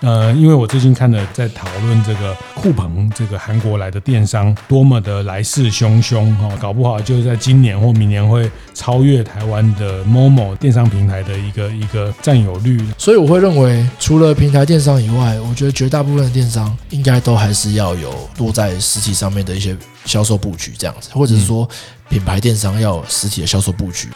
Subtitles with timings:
[0.00, 12.80] 呃，因为我最近看了在讨论这个酷鹏这个韩国来的电商多么的来势汹汹哈，搞不好就是在今年或明年会超越台湾的 Momo 电商平台的一个一个占有率。
[12.96, 19.76] 所以我会认为，除了平台电商以外，我觉得绝大部分的电商应该都还是要有多在实体上面的一些
[20.06, 21.68] 销售布局这样子，或者是说
[22.08, 24.08] 品牌电商要有实体的销售布局。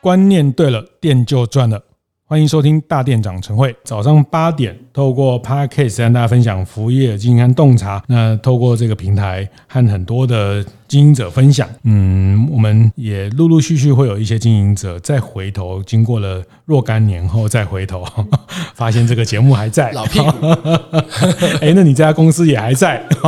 [0.00, 1.82] 观念对了，店就赚了。
[2.30, 8.00] 欢迎收听大店长晨会，早上八点透过 Podcast 跟大家分享服务业经营和洞察。
[8.06, 18.04] 那透过这个平台和很多的经营者分享，嗯，我们也陆陆续续会有一些经营者再回头，经过了若干年后再回头，
[18.76, 19.90] 发现这个节目还在。
[19.92, 20.46] 老屁股，
[21.62, 23.02] 哎，那你这家公司也还在，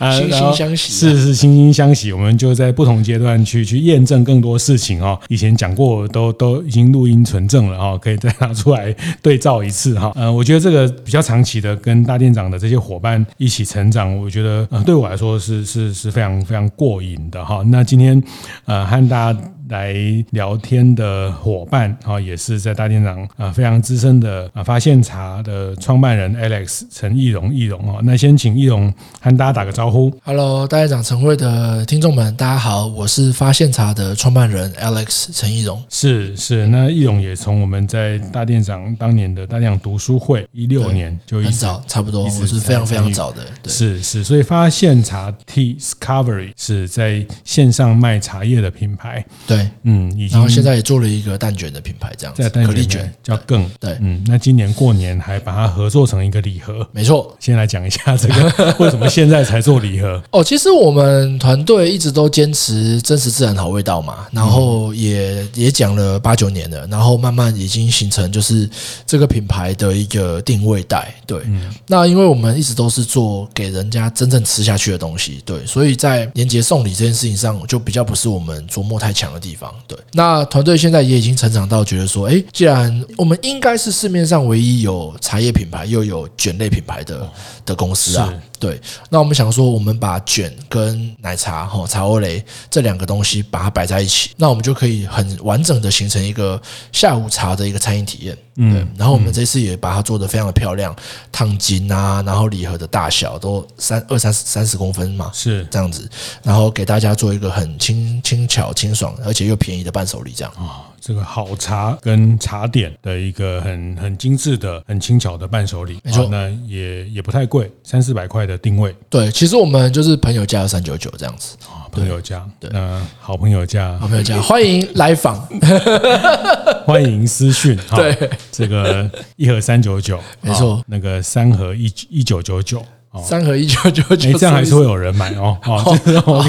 [0.00, 2.12] 惺惺相惜，是是惺惺相惜。
[2.12, 5.18] 我们就在不同阶段去去验证更多事情哦。
[5.28, 7.68] 以前讲过都都已经录音存证。
[7.68, 10.10] 了可以再拿出来对照一次哈。
[10.14, 17.62] 呃，我觉得这个比较长期的跟大店长的这些伙伴一起成长，我觉得呃对我来说是是是非常非常过瘾的哈。
[17.66, 18.22] 那今天
[18.66, 19.40] 呃和大家。
[19.68, 19.94] 来
[20.30, 30.12] 聊天的伙伴啊，也是在大店长啊非常资深的啊发现茶的创办人 Alex 陈义荣义荣啊，那先请义荣和大家打个招呼。
[30.24, 35.82] Hello，大店长晨会的听众们，大家好，我是发现茶的创办人 Alex 陈义荣。
[35.90, 43.42] 是是，那义荣也从我们在大店长当年的大店长读书会一六年就很早，差不多我是非常非常早的。
[43.62, 49.24] 对是是，所以发现茶 Tea Discovery 是在线上卖茶叶的品牌。
[49.46, 49.57] 对。
[49.82, 57.34] 嗯，然后现在也做了一个蛋卷的品牌，这样子，可丽卷叫更对，嗯，那今年过年还把它合作成一个礼盒，没错。
[57.40, 60.22] 先来讲一下这个 为什么现在才做礼盒？
[60.32, 68.68] 哦，其实我们团队一直都坚持真实自然好味道嘛，然后也也讲了八九年了，然后慢慢已经形成就是
[69.06, 71.14] 这个品牌的一个定位带。
[71.26, 71.40] 对，
[71.86, 79.47] 那因为我们一直都是做给人家真正吃下去的东西，对，所以在年节送礼这件事情上，就比较不是我们琢磨太强的地方。
[79.86, 87.30] 对，那团队现在也已经成长到觉得说，诶，既然我们应该是市面上唯一有茶叶品牌又有卷类品牌的
[87.64, 88.32] 的公司啊。
[88.58, 96.60] 对，那我们想说，我们把卷跟奶茶、哈茶欧蕾这两个东西把它摆在一起，那我们就可以很完整的形成一个
[96.92, 98.36] 下午茶的一个餐饮体验。
[98.56, 100.94] 嗯，然后我们这次也把它做得非常的漂亮，
[101.30, 106.08] 烫金啊，然后礼盒的大小都三二三三十公分嘛，是这样子，
[106.42, 110.82] 然后给大家做一个很轻轻巧、清爽而且又便宜的伴手礼，这样啊。
[111.00, 118.94] 这个好茶跟茶点的一个很很精致的、很轻巧的伴手礼，没错，那也也不太贵，三四百块的定位。
[119.08, 121.56] 对，其实我们就是朋友价三九九这样子。
[121.66, 125.40] 啊，朋友价，对，那好朋友价，好朋友价， 欢迎来访，
[126.84, 132.84] 欢迎私讯，对，这个一盒三九九，没错，那个三盒一一九九九，
[133.24, 135.56] 三盒一九九九，这样还是会有人买哦。
[135.62, 135.94] 好，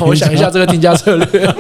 [0.06, 1.56] 我想一下这个定价策略。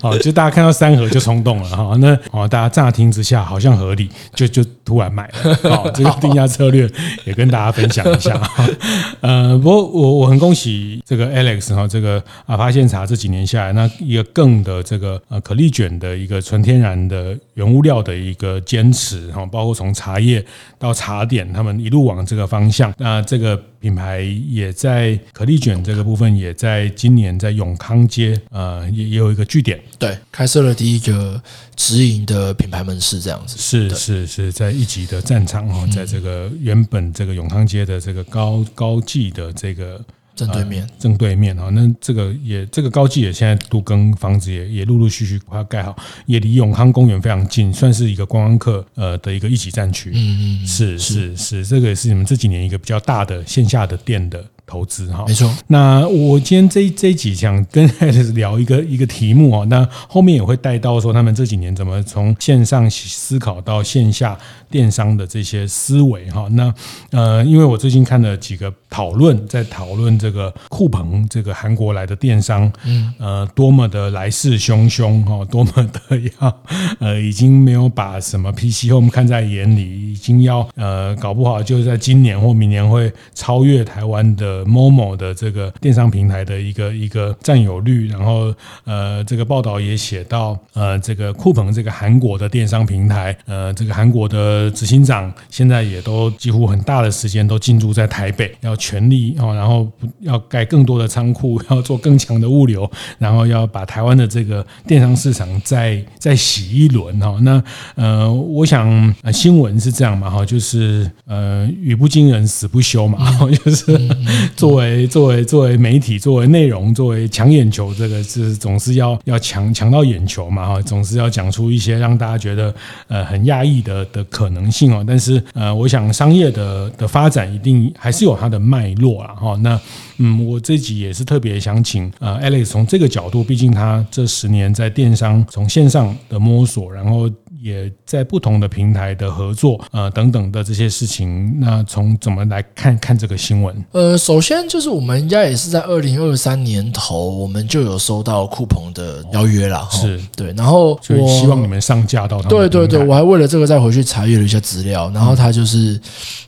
[0.00, 5.54] 好，就大家看到三盒就冲动了哈，那哦，大家乍听之下好像合理，就就突然买了。
[5.70, 6.88] 好， 这个定价策略
[7.24, 8.40] 也跟大家分享一下。
[9.20, 20.44] 呃，不过我我很恭喜这个 Alex 哈，这个啊发现茶这几年下来，那一个更的这个呃可丽卷的一个纯天然的原物料的一个坚持哈，包括从茶叶
[20.78, 22.92] 到茶点，他们一路往这个方向。
[22.98, 29.80] 那这个品牌也在可丽卷这个部分，也在今年在永康街呃也也有一个据点。
[29.96, 31.40] 对，开设了第一个
[31.76, 40.04] 直营的品牌门市，这样子是是是在一级的战场哈，在这个原本这个永康街的这个高高技的这个
[40.36, 50.12] 正对面，正对面哈，那这个也这个高技也现在都跟房子也也陆陆续续把它盖好，也离永康公园非常近，算是一个观光客呃的一个一级战区。
[50.14, 54.44] 嗯嗯，是是是，这个也是你们这几年一个比较大的线下的店的。
[54.68, 55.48] 投资哈，没错。
[55.68, 64.36] 那我今天这这一集想跟 Alex 聊一个一个题目啊，那后面也会带到说他们这几年怎么从线上思考到线下
[64.68, 66.48] 电商的这些思维哈。
[66.50, 66.74] 那
[67.12, 76.62] 呃，因为我最近看了几个讨论，在讨论这个酷鹏这个韩国来的电商，嗯，呃，多么的来势汹汹哈，多么的要
[76.98, 84.46] 呃，已经没有把什么 PC Home 看在眼里，已经要呃，搞不好就是在今年或明年会超越台湾的。
[84.46, 88.54] 的 Momo 的这个电商平台的一个一个占有率，然后
[88.84, 99.90] 呃，这个报道也写到，呃，这个酷鹏这个韩国的电商平台，呃，这个韩国的执行长现在也都几乎很大的时间都进驻在台北，要全力哦，然后
[100.20, 102.88] 要盖更多的仓库， 要做更强的物流，
[103.18, 107.36] 然后要把台湾的这个电商市场再再洗一轮哈。
[107.42, 107.62] 那
[107.94, 113.18] 呃，我想新闻是这样嘛哈，就是呃，语不惊人死不休嘛，
[113.64, 113.98] 就是
[114.56, 122.74] 作为作为作为媒体，作为内容，作为抢眼球，这个是总是要要抢抢到眼球嘛哈，总是要讲出一些让大家觉得
[123.08, 125.04] 呃很讶异的的可能性哦。
[125.06, 129.56] 但是呃，我想商业的的发展一定还是有它的脉络啊哈。
[129.62, 129.80] 那
[130.18, 137.30] 嗯，我自己也是特别想请呃 Alex 从这个角度，毕竟他这十年在电商从线上的摸索，然后。
[137.62, 143.84] 也在不同的平台的合作，呃，等等的这些事情，那从怎么来看看这个新闻？
[143.92, 152.48] 呃，首先就是我们应该也是在二零二三年头，我们就有收到酷鹏的邀约了，是对，然后所以希望你们上架到他们。
[152.48, 155.98] 对对对，我还为了这个再回去查阅了一下资料，然后它就是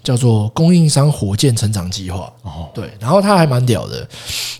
[0.02, 4.06] 叫做供应商火箭成长计划，哦，对，然后它还蛮屌的，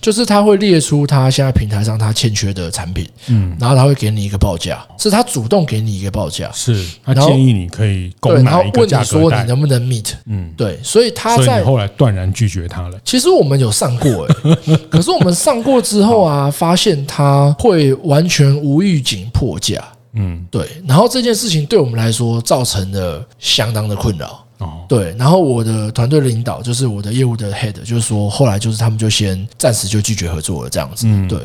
[0.01, 6.38] 就是他会列出他现在平台上他欠缺的产品，嗯，然后他会给你一个报价，是他主动给你一个报价。
[6.53, 10.13] 是他建议你可以购买一个价格带，然后问你说你能不能 meet？
[10.27, 12.99] 嗯，对，所以他在以后来断然拒绝他了。
[13.05, 14.35] 其实我们有上过诶、
[14.67, 19.83] 欸， 可是我们上过之后啊，发现他会完全无预警破价。
[20.15, 24.45] 嗯，对，然后这件事情对我们来说造成了相当的困扰。
[24.59, 31.07] 哦，对，然后我的团队领导就是我的业务的 head，就是说后来就是他们就先暂时就拒绝合作了这样子。
[31.09, 31.39] 嗯，对，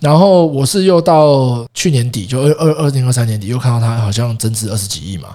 [0.00, 5.30] 然后我是又到去年底，就二二二零二三年底，又看到他好像增值二十几亿嘛。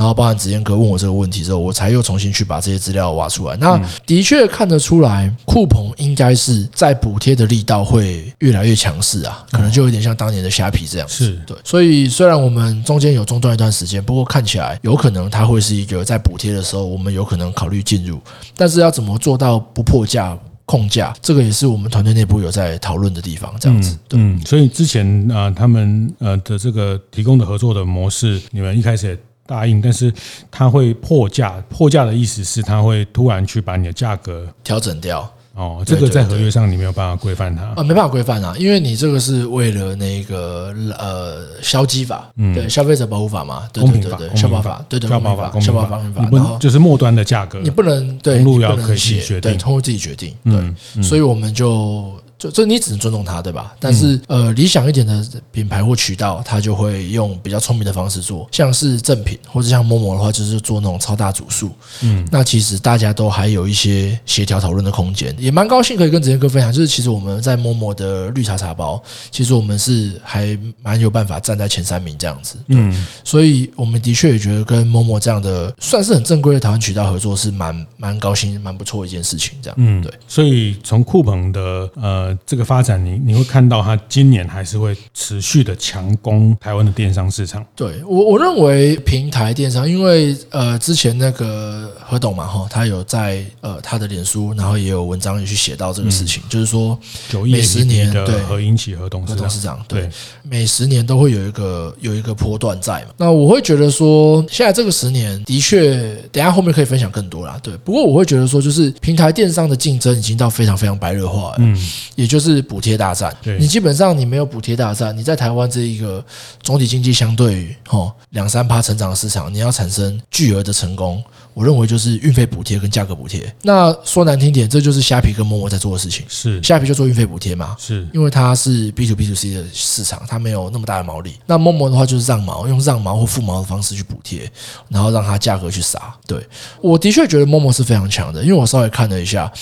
[0.00, 3.54] 然后，包含子健哥问我这个问题之后，我才又重新去把这些资料挖出来。
[3.58, 11.26] 那的确看得出来，酷鹏应该是在补贴的力道会越来越强势啊，可能就有点像当年的虾皮这样子。
[11.26, 18.18] 是对，所以虽然我们中间有中断一段时间，不过看起来有可能它会是一个在补贴的时候，我们有可能考虑进入。
[18.56, 23.54] 但是要怎么做到不破价控价，这个也是我们团队内部有在讨论的地方。
[23.60, 29.18] 这样子，嗯，所以之前啊，他们呃的这个提供的合作的模式，你们一开始也。
[29.50, 30.12] 答应，但是
[30.48, 31.60] 他会破价。
[31.68, 35.28] 破价的意思是，他会突然去把你的价格调整掉。
[35.52, 52.14] 哦，这个在合约上你没有办法规范它啊，没办法规范啊，因为你这个是为了那个呃消基法，嗯，对，消费者保护法嘛，对对对对，消保法，对对，消保法，消保法，你不能就是末端的价格，你不能对，通路要可以决定，通路自己决定，对，所以我们就。
[52.40, 53.76] 就这你只能尊重他，对吧？
[53.78, 55.22] 但是呃，理想一点的
[55.52, 61.70] 品牌或渠道，他就会用比较聪明的方式做，像是正品或者像 Momo 的话，就是做那种超大组数。
[62.00, 72.56] 嗯，那其实大家都还有一些协调讨论的空间，也蛮高兴可以跟子健哥分享，就是其实我们在 Momo 的绿茶茶包，其实我们是还蛮有办法站在前三名这样子。
[72.68, 79.58] 嗯，所以我们的确也觉得跟 Momo 这样的算是很正规的台湾渠道合作是蛮蛮高兴、蛮不错的一件事情。
[79.60, 80.10] 这样，嗯，对。
[80.26, 81.60] 所以从酷鹏的
[82.00, 82.29] 呃。
[82.46, 87.64] 这个发展，你你会看到它今年还是会持续的强攻台湾的电商市场。
[87.74, 96.98] 对我，我认为平台电商，因为呃，之前那个何董嘛，哈，他有在呃他的脸书，然后也有文章也去写到这个事情，嗯、就是说
[97.44, 100.10] 每十年对何英起何董事长，董事长对，对
[100.42, 103.08] 每十年都会有一个有一个波段在嘛。
[103.16, 107.58] 那我会觉得说，现在这个十年的确，等下后面可以分享更多啦。
[107.62, 111.76] 对，不过我会觉得说，就是平台电商的竞争已经到非常非常白热化了，嗯，
[112.20, 113.34] 也就是补贴大战。
[113.58, 116.22] 你基本上你没有补贴大战，你在台湾这一个
[116.62, 121.24] 总体经济相对于哦两三趴成长的市场，你要产生巨额的成功。
[121.60, 123.54] 我认为就是运费补贴跟价格补贴。
[123.60, 126.24] 那说难听点，这就是虾皮跟 Momo 在做的事情。
[126.26, 127.76] 是虾皮就做运费补贴嘛？
[127.78, 131.34] 是因为它是 B to B to C 的市场，它没有那么大的毛利。
[131.44, 134.50] 那 Momo 的话就是让毛，用让毛或付毛的方式去补贴，
[134.88, 136.00] 然后让它价格去杀。
[136.26, 136.42] 对，
[136.80, 139.52] 我的确觉得 Momo 是非常强的，因为我稍微看了一下。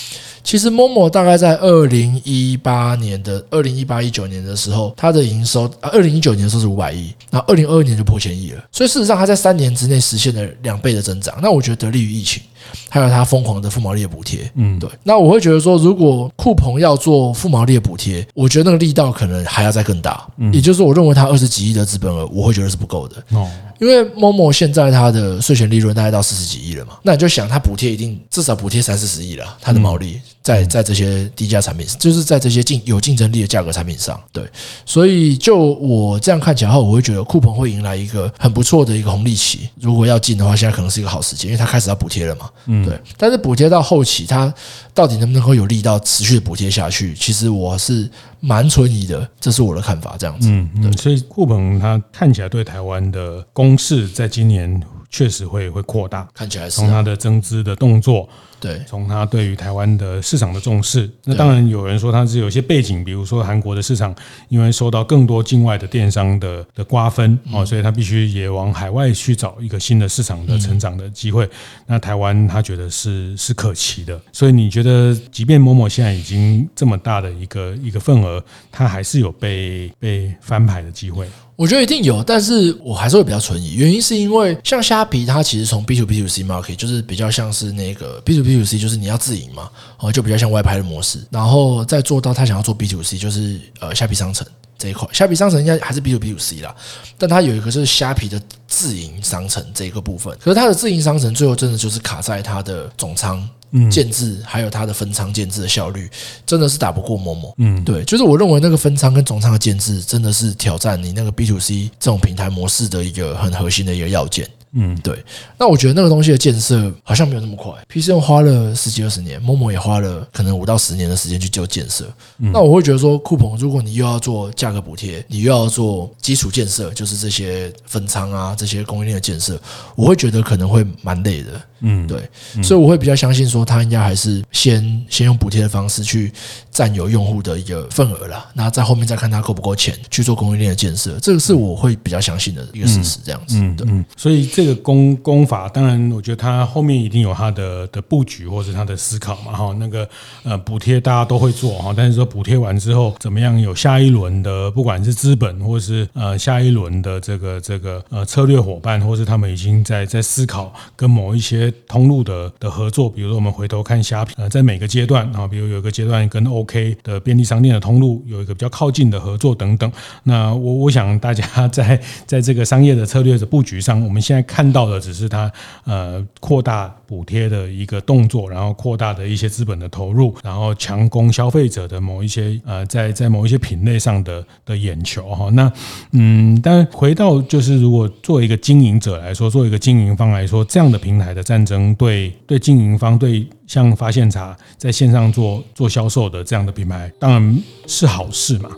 [0.41, 8.63] 其实 Momo 大概在二零一八年的二零一八一九年的时候，它的营收啊，二零一九年的时候是五百亿，然后二零二二年就破千亿了。
[8.71, 11.37] 所以事实上，它在三年之内实现了两倍的增长。
[11.41, 12.41] 那我觉得得力于疫情，
[12.89, 14.49] 还有它疯狂的负毛利的补贴。
[14.55, 14.89] 嗯，对。
[15.03, 20.25] 那我会觉得说，如果酷鹏要做负毛利的补贴，我觉得那个力道可能还要再更大。
[20.37, 23.23] 嗯，也就是说，我认为它二十几亿的资本额，我会觉得是不够的。
[23.31, 23.49] 哦。
[23.79, 34.43] 因为 Momo 现在它的税前利润大概到四十几亿了嘛，那你就想它补贴一定至少补贴三四十亿了，它的毛利在在这些低价产品，就是在这些竞有竞争力的价格产品上，对，
[34.85, 39.69] 所以就我这样看起来后，我会觉得酷鹏会迎来一个很不错的一个红利期。
[39.79, 42.99] 如果要进的话，现在可能是一个好时机，因为它开始要补贴了嘛，嘛，嗯，对。
[43.17, 44.51] 但是补贴到后期，它
[44.93, 47.13] 到底能不能够有力到持续的补贴下去？
[47.15, 50.15] 其实我是蛮存疑的，这是我的看法。
[50.17, 50.93] 这样子，嗯嗯。
[50.97, 58.27] 所以库鹏他看起来对台湾的攻势，在今年确实会会扩大，看起来是从他的增资的动作。
[58.61, 64.13] 对，从他对于台湾的市场的重视，那当然有人说他是有些背景，比如说韩国的市场，
[64.49, 71.49] 因为受到更多境外的电商的的瓜分哦，所以他必须也往海外去找一个新的市场的成长的机会。
[71.87, 78.28] 那台湾他觉得是是可期的，所以你觉得，即便 Momo 现在已经这么大的一个一个份额，
[78.71, 81.27] 他还是有被被翻牌的机会？
[81.55, 83.73] 我觉得一定有，但是我还是会比较存疑。
[83.73, 91.19] 原因是因为像虾皮，它其实从 B to B to C market 就是比较像是那个 B to B to C，就是你要自营嘛，哦，就比较像外拍的模式。
[91.29, 95.05] 然后再做到他想要做 B to C，就是呃虾皮商城这一块。
[95.11, 96.73] 虾皮商城应该还是 B to B to C 啦，
[97.17, 100.33] 但它有一个是虾皮的自营商城这一个部分。
[100.39, 103.45] 可是它的自营商城最后真的就是卡在它的总仓。
[103.71, 106.09] 嗯，建制还有它的分仓建制的效率，
[106.45, 107.53] 真的是打不过 Momo。
[107.57, 114.49] 嗯，对，就是我认为那个分仓跟总仓的建制，真的是挑战你那个 B to C 这种平台模式的一个很核心的一个要件。
[114.71, 115.23] 嗯，对。
[115.57, 122.05] 那我觉得那个东西的建设好像没有那么快，PChome 花了十几二十年，Momo 也花了可能五到十年的时间去做建设。
[122.37, 129.59] 那我会觉得说，酷鹏，如果你又要做价格补贴，你又要做基础建设，就是这些分仓啊，这些供应链的建设，
[129.95, 131.59] 我会觉得可能会蛮累的。
[131.81, 132.21] 嗯，对。
[132.61, 136.31] 所以我会比较相信说，他应该还是先先用补贴的方式去
[136.71, 143.19] 占有用户的一个份额啦，那在后面再看他够不够钱去做供应链的建设，这个是我会比较相信的一个事实。
[143.23, 143.87] 这样子，对。
[144.17, 144.49] 所以。
[144.59, 149.73] 这个工工法，当然，我觉得他后面一定有他的的布局，或者他的思考嘛，哈。
[149.79, 150.09] 那个
[150.43, 169.89] 呃，补贴大家都会做哈，但是说补贴完之后，怎么样有下一轮的，不管是资本，或是呃下一轮的这个这个呃策略伙伴，或是他们已经在在思考跟某一些通路的的合作，比如说我们回头看虾皮，呃，在每个阶段啊，比如有一个阶段跟 OK 的便利商店的通路有一个比较靠近的合作等等。
[170.23, 174.39] 那我我想大家在 在这个商业的策略的布局上，我们现在。
[174.49, 175.51] 看到的只是它
[175.83, 185.49] 呃扩大补贴的一个动作，然后扩大的一些资本的投入，然后强攻消费者的某一些呃在在某一些品类上的的眼球哈。
[185.51, 185.71] 那
[186.13, 198.69] 嗯，但回到就是如果作为一个经营者来说，作为一个经营方来说，这样的平台的战争对对经营方对像发现茶在线上做做销售的这样的品牌，当然是好事嘛。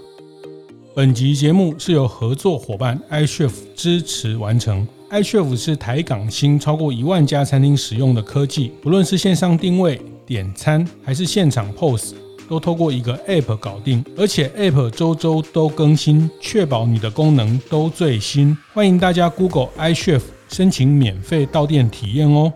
[0.95, 4.87] 本集节目是由合作伙伴 iChef 支持完成。
[5.11, 12.15] iChef 是台港新超过一万家餐厅使用的科技，不论是线上定位、点餐，还是现场 POS，
[12.49, 18.57] 都透过一个 App 搞定，而且 App 周周都更新，确保你的功能都最新。
[18.73, 22.51] 欢迎大家 Google iChef 申请免费到店体验哦。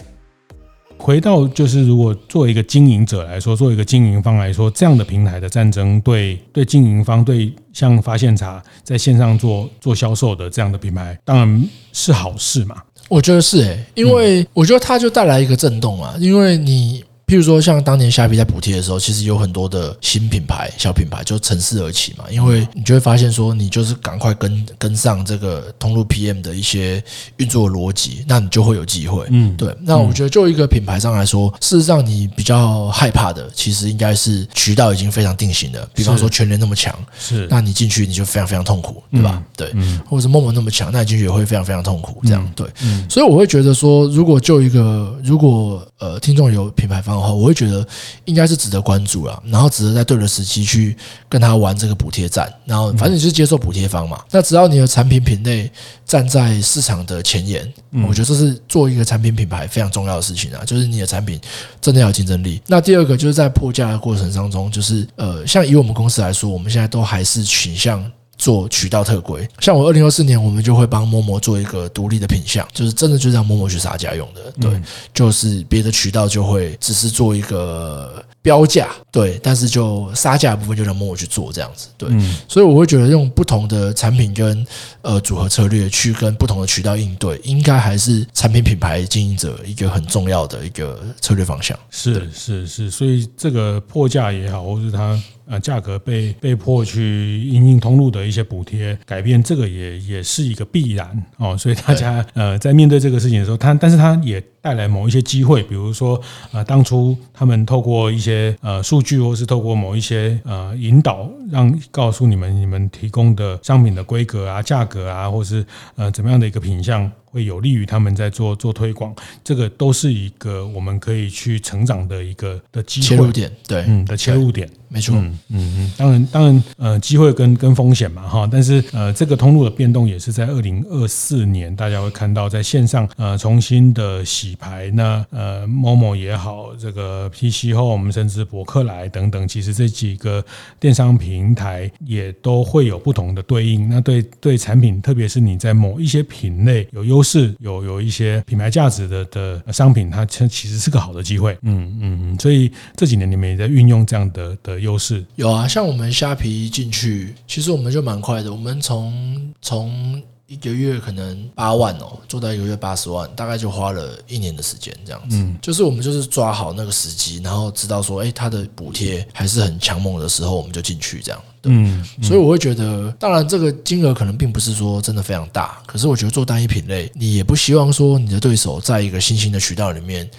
[0.98, 12.78] 回到就是，如果做一个经营者来说，做一个经营方来说，这样的平台的战争对对经营方对像发现茶在线上做做销售的这样的品牌，当然是好事嘛。
[13.08, 17.04] 我觉得是诶，因为我觉得它就带来一个震动啊，因为你。
[17.28, 22.26] 譬如说，像当年虾皮在补贴的时候，其实有很多的新品牌、小品牌就乘势而起嘛。
[22.30, 27.04] 因为你就会发现说，你就是赶快跟跟上这个通路 PM 的一些
[27.38, 29.26] 运作逻辑，那你就会有机会。
[29.32, 29.76] 嗯，对。
[29.82, 35.84] 那我觉得，就一个品牌上来说，事实上你比较害怕的，其实应该是渠道已经非常定型的。
[35.96, 39.42] 比方说，全联那么强，是，那你进去你就非常非常痛苦，对吧？
[39.58, 39.74] 对，
[40.08, 42.22] 或者是 Momo 那么强，那你进去也会非常非常痛苦。
[42.24, 42.68] 这样对。
[43.10, 47.15] 所以我会觉得说，如果就一个，如果呃，听众有品牌方。
[47.20, 47.86] 我会觉得
[48.26, 50.96] 应该是值得关注了，然后值得在对的时期去
[51.30, 54.20] 跟他玩这个补贴战，然后反正你就是接受补贴方嘛。
[54.32, 55.72] 那只要你的产品品类
[56.06, 57.72] 站在市场的前沿，
[58.08, 61.40] 我觉得这是做一个产品品牌非常重要的事情啊，就是你的产品
[61.80, 62.62] 真的要有竞争力。
[62.68, 68.04] 那第二个就是在破价的过程当中，就是呃，像以我们公司来说，我们现在都还是倾向。
[68.38, 74.82] 做渠道特规，像我二零二四年，我们就会帮 Momo 做一个独立的品项，就是真的就让 Momo 去杀价用的，对，
[75.14, 82.10] 就是别的渠道就会只是做一个标价，对，但是就杀价的部分就让 Momo 去做这样子，对，
[82.48, 84.66] 所以我会觉得用不同的产品跟
[85.02, 91.78] 呃组合策略去跟不同的渠道应对，应该还是产品品牌经营者一个很重要的一个策略方向。
[91.90, 95.20] 是是是，所以这个破价也好，或是它。
[95.48, 101.58] 呃，价格被被迫去因应通路的一些补贴改变，这个也也是一个必然哦。
[101.58, 106.20] 所以大家呃在面对这个事情的时候，它但是它也带来某一些机会，比如说
[106.52, 117.12] 呃当初他们透过一些呃数据，或是透过某一些呃引导，让告诉你们你们提供的商品的规格啊、价格啊，或是呃怎么样的一个品项。
[117.36, 119.14] 会有利于他们在做做推广，
[119.44, 124.70] 这个都是一个我们可以去成长的一个的机会切入点，对，嗯的切入点。
[124.88, 140.46] 没错，嗯嗯嗯，当然当然，呃，机会跟跟风险嘛，哈，但是呃，这个通路的变动也是在二零二四年，大家会看到在线上呃重新的洗牌，那呃，Momo 也好，这个 PC 后我们甚至博客来等等，其实这几个
[140.80, 143.90] 电商平台也都会有不同的对应。
[143.90, 151.58] 那对对产品，特别是你在某一些品类有优势、有有一些品牌价值的的商品，它其实是个好的机会。
[151.64, 154.76] 嗯嗯嗯，所以这几年你们也在运用这样的的。
[154.86, 158.52] 优势有啊，像我们虾皮进去，其实我们就蛮快的。
[158.52, 165.36] 我们从从一个月可能八万哦，做到一个月八十万，大概就花了一年的时间这样子。
[165.38, 171.42] 嗯，就是我们就是抓好那个时机，然后知道说，哎，它的补贴还是很强猛的时候，我们就进去这样。
[171.64, 180.30] 嗯，所以我会觉得，当然这个金额可能并不是说真的非常大，可是我觉得做单一品类，你也不希望说你的对手在一个新兴的渠道里面。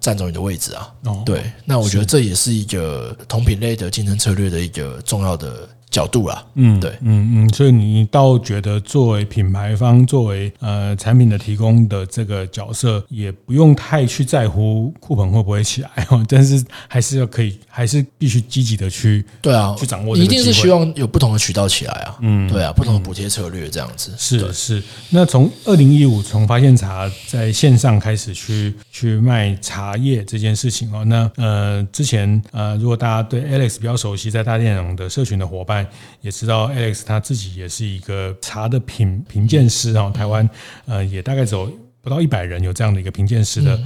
[0.00, 0.94] 占走你的位置啊！
[1.06, 5.68] 哦，对，那我觉得这也是一个同品类的竞争策略的一个重要的。
[5.90, 20.14] 角度啊，嗯，对，嗯嗯，所以你倒觉得作为品牌方，作为呃产品的提供的这个角色，也不用太去在乎库本会不会起来哦， 但是还是要可以，还是必须积极的去对啊，去掌握。
[20.14, 24.12] 你一定是希望有不同的渠道起来啊，嗯，对啊，不同的补贴策略这样子。
[24.18, 24.82] 是是。
[25.08, 35.77] 那从二零一五从发现茶在线上开始去去卖茶叶这件事情哦，那呃之前呃如果大家对 Alex 比较熟悉，在大电影的社群的伙伴。
[36.20, 40.48] 也知道 Alex 他自己也是一个茶的品品鉴师啊，台湾
[40.86, 41.70] 呃也大概走。
[42.08, 43.78] 不到一百人有这样的一个评鉴师的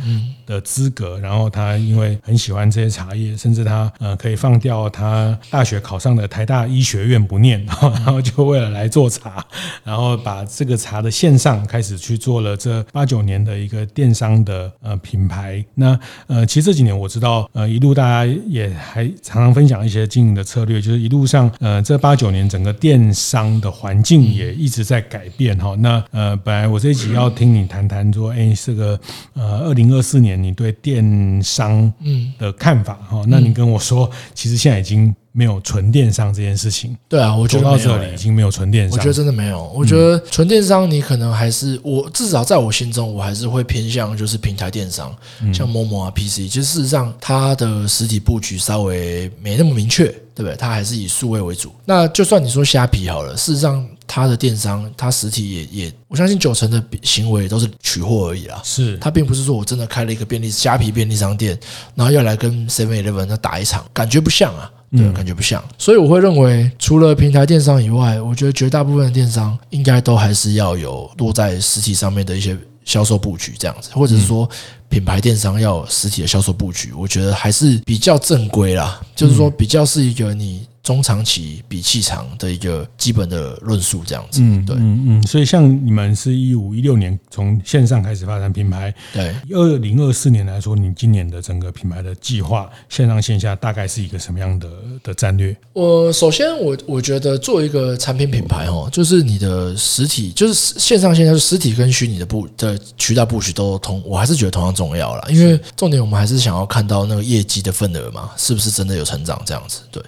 [0.46, 9.44] 的资格，然后他因为很喜欢这些茶叶，甚至他呃可以放掉他大学考上的台大医学院不念， 然后就为了来做茶，
[9.82, 15.64] 然后把这个茶的线上开始去做了这八九年的一个电商的呃品牌。
[15.74, 15.98] 那
[16.28, 25.74] 呃其实这几年我知道呃一路大家也还常常分享一些经营的策略，就是一路上呃这八九年整个电商的环境也一直在改变哈。
[25.80, 28.11] 那呃本来我这一集要听你谈谈。
[28.12, 28.98] 说哎，这个
[29.34, 33.22] 呃，二零二四年你对电商嗯的看法哈？
[33.26, 36.96] 那你跟我说，其实现在已经没有纯电商这件事情。
[37.08, 38.98] 对啊，我觉得到这里已经没有纯电商。
[38.98, 39.70] 我觉得真的没有。
[39.74, 45.14] 我觉得纯电商你可能还是我至少在我心中，我还是会偏向就是平台电商，
[45.52, 46.48] 像 Momo 啊、PC。
[46.48, 50.56] 其实事实上，它的实体布局稍微没那么明确，对不对？
[50.56, 51.72] 它还是以数位为主。
[51.84, 53.86] 那就算你说虾皮好了，事实上。
[54.14, 58.60] 它的电商，他实体也也，我相信九成的行为都是取货而已啦。
[58.62, 61.58] 是，他并不是说我真的开了一个便利虾皮便利商店，
[61.94, 65.64] 然后要来跟 Seven Eleven 那打一场，感觉不像啊，对，感觉不像。
[65.78, 74.46] 所以我会认为，除了平台电商以外，我觉得绝大部分的电商应该都还是要有落在实体上面的一些销售布局，这样子，或者是说
[74.90, 80.66] 品牌电商要有实体的销售布局，我觉得还是比较正规啦，就是说比较是一个你。
[80.82, 94.68] 中长期比气长的一个基本的论述，这样子，嗯，对，嗯嗯，所以像你们是一五一六年从线上开始发展品牌，对，二零二四年来说，你今年的整个品牌的计划，线上线下大概是一个什么样的
[95.04, 95.56] 的战略？
[95.72, 109.82] 我首先我我觉得做一个产品品牌哦，就是你的实体，就是线上线下，实体跟虚拟的布的渠道布局都同，我还是觉得同样重要啦，因为重点我们还是想要看到那个业绩的份额嘛，是不是真的有成长这样子？
[109.92, 110.02] 对，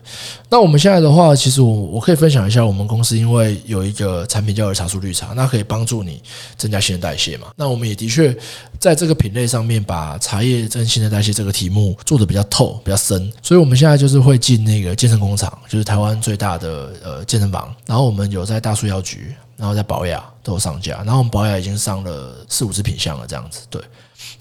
[0.51, 0.64] 那。
[0.65, 6.23] 我们现在的话，其实我我可以分享一下，我们公司因为有一个产品叫儿茶树绿茶，那可以帮助你
[6.57, 7.49] 增加新陈代谢嘛。
[7.55, 8.35] 那我们也的确
[8.79, 13.31] 在这个品类上面，把茶叶增新陈代谢这个题目做的比较透、比较深。
[13.43, 17.71] 所以我们现在就是会进那个健身工厂，就是台湾最大的呃健身房。
[17.85, 20.99] 然后我们有在大树药局，然后在保养都上架。
[20.99, 23.83] 然后我们宝雅已经上了四五支品项了，这样子对。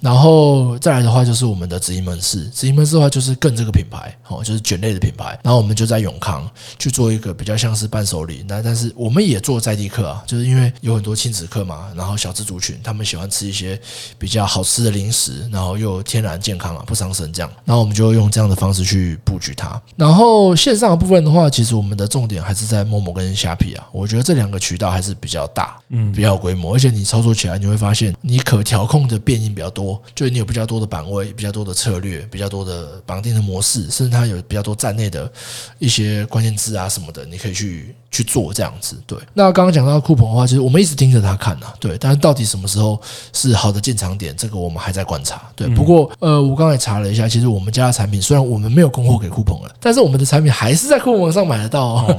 [0.01, 2.45] 然后再来的话，就是我们的直营门市。
[2.49, 5.37] 直营门市的话，就是更这个品牌，哦，就是卷类的品牌。
[5.41, 8.43] 然后我们就在永康去做一个比较像是伴手礼。
[8.47, 13.79] 那但是我们也做在地客啊，就是因为有很多亲子客嘛，然后小资族群他们喜欢吃一些
[14.17, 17.49] 比较好吃的零食，然后又天然健康啊，不伤身这样。
[17.63, 19.81] 然后我们就用这样的方式去布局它。
[19.95, 23.87] 然后线上的部分的话，其实我们的重点还是在 Momo 跟虾皮啊。
[23.91, 30.01] 我觉得这两个渠道还是比较大，嗯，比较有规模，而且你操作起来你会发现，你可调控的变因比较多。
[30.15, 35.31] 就是你有比较多的版位，比较多的策略，比较多的绑定的模式，甚至它有比较多站内的
[35.77, 38.95] 一些关键字啊什么的，你可以去去做这样子。
[39.07, 43.01] 对，那刚刚讲到酷鹏的话，其实我们一直盯着他看呐，对，但是到底什么时候
[43.33, 45.41] 是好的进场点，这个我们还在观察。
[45.55, 52.17] 对，不过呃，我刚才查了一下，其实我们家的产品虽然我们没有供货给酷鹏了，但是我们的产品还是在酷澎上买得到哦，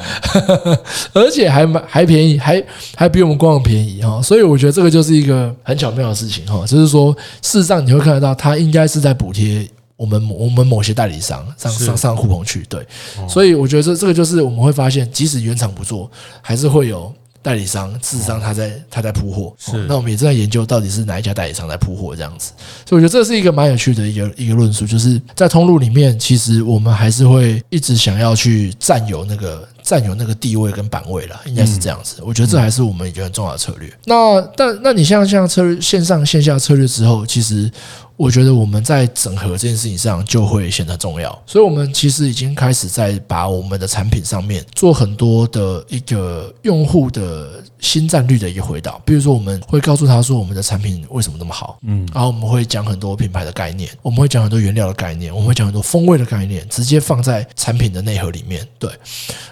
[1.15, 2.61] 而且还买还便宜，还
[2.97, 9.65] 还比我们官网便宜哈，所以我觉得这个就是一个很巧妙的事情哈，就是说事实上你会看得到，它应该是在补贴。
[9.97, 12.87] 我们我们某些代理商上上上酷澎去，对，
[13.29, 16.11] 所以我觉得这这个就是我们会发现，即使原厂不做，
[16.43, 19.55] 还是会有代理商，事实上他在他在铺货。
[19.59, 22.53] 是，那我们也正在研究到底是哪一家代理商在铺货这样子。
[22.85, 32.17] 所以我觉得这是一个蛮有趣的一个一个论述，就是在通路里面，其实我们还是会一直想要去占有那个占有那个地位跟版位了，应该是这样子。
[32.25, 33.93] 我觉得这还是我们一个很重要的策略。
[34.07, 37.71] 那但那你像像策略线上线下策略之后，其实。
[38.17, 58.89] 我觉得我们在整合这件事情上就会显得重要，所以我们其实已经开始在把我们的产品上面做很多的一个用户的新战略的一个回导，比如说我们会告诉他说我们的产品为什么那么好，嗯，然后我们会讲很多品牌的概念，我们会讲很多原料的概念，我们会讲很多风味的概念，直接放在产品的内核里面，对。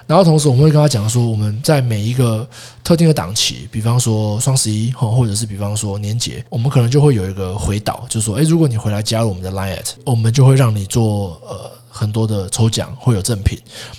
[0.07, 2.49] 然后同时我们会跟他讲说我们在每一个
[2.83, 13.59] 特定的档期，比方说双十一或或者是比方说年节，我们可能就会有一个回导，就是说，诶，如果你回来加入我们的 Line@，我们就会让你做呃很多的抽奖，会有赠品，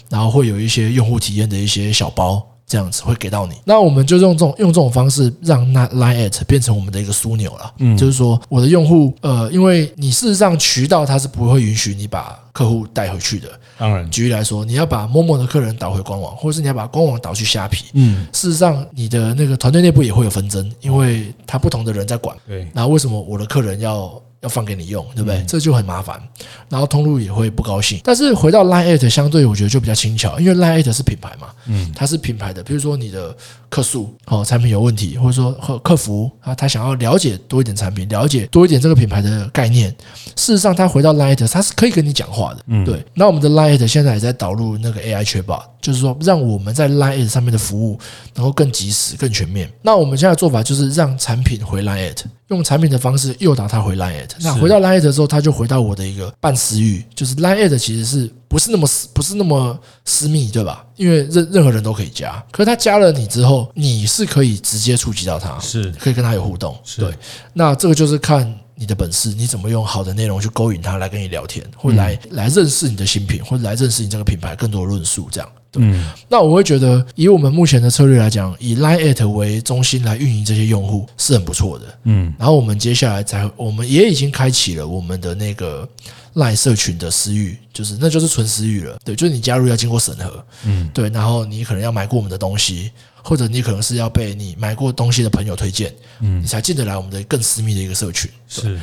[0.10, 2.46] 然后会有一些用户体验的一些小包。
[2.74, 7.72] 这样子会给到你，那我们就用这种用这种方式让那 Line@ 变成我们的一个枢纽了。
[7.78, 13.48] 嗯，就是说我的用户，呃，因为你事实上渠道它是不会允许你把客户带回去的。
[13.78, 22.36] 当然，举例来说，你要把 Momo 的客人导回官网，或者是你要把官网导去虾皮，嗯，事实上你的那个团队内部也会有纷争，因为他不同的人在管。
[22.48, 24.20] 对，那为什么我的客人要？
[24.44, 25.44] 要放给你用，对不对？
[25.48, 26.22] 这就很麻烦，
[26.70, 28.00] 然后通路也会不高兴。
[28.04, 32.62] 但是回到 Line@ 相对我觉得就比较轻巧，因为 Line@ 是品牌嘛，嗯，它是品牌的。
[32.62, 33.36] 比如说你的
[33.70, 39.90] 客诉哦，产品有问题，或者说客服啊，他想要了解多一点产品，了解多一点这个品牌的概念。
[40.36, 43.04] 事实上，他回到 Line@，他是可以跟你讲话的，嗯，对。
[43.14, 47.98] 那我们的 Line@ 现在也在导入那个 AI Chatbot，就是说让我们在 Line@ 上面的服务
[48.36, 49.72] 能够更及时、更全面。
[49.82, 52.14] 那我们现在的做法就是让产品回 Line@。
[52.54, 60.86] 用产品的方式诱导他回 Line@，那回到 Line@ 之后，他就回到我的一个半私域，就是 Line@ 其实是不是那么私，不是那么私密，对吧？
[60.96, 67.12] 因为任任何人都可以加，可是他加了你之后，你是可以直接触及到他，是可以跟他有互动，对。
[67.54, 75.50] 那这个就是看你的本事，你怎么用好的内容去勾引他来跟你聊天，或来来认识你的新品，或者来认识你这个品牌更多的论述，这样。
[75.76, 81.86] 嗯，那我会觉得，以我们目前的策略来讲，以 Line@ at 为中心来运营这些用户是很不错的。
[82.04, 85.88] 嗯，然后我们接下来才，我们也已经开启了我们的那个
[86.36, 88.98] Line 社群的私域，就是那就是纯私域了。
[89.04, 90.46] 对，就是你加入要经过审核。
[90.66, 92.92] 嗯，对，然后你可能要买过我们的东西。
[93.24, 98.30] 或者你可能是要被你买过东西的朋友推荐，嗯，你才进得来我们的更私密的一个社群。
[98.50, 98.78] 是，